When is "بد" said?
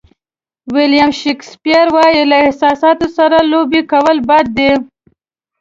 4.29-4.45